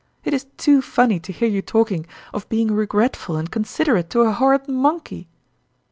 "It 0.25 0.33
is 0.33 0.47
too 0.57 0.81
funny 0.81 1.19
to 1.19 1.31
hear 1.31 1.47
you 1.47 1.61
talking 1.61 2.07
of 2.33 2.49
being 2.49 2.69
regretful 2.73 3.35
and 3.37 3.51
considerate 3.51 4.09
to 4.09 4.21
a 4.21 4.31
horrid 4.31 4.67
monkey 4.67 5.27